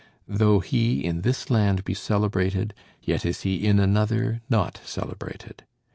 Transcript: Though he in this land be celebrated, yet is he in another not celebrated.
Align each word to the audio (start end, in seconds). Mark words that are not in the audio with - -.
Though 0.27 0.61
he 0.61 1.05
in 1.05 1.21
this 1.21 1.51
land 1.51 1.85
be 1.85 1.93
celebrated, 1.93 2.73
yet 3.03 3.23
is 3.23 3.41
he 3.41 3.63
in 3.67 3.77
another 3.79 4.41
not 4.49 4.81
celebrated. 4.83 5.63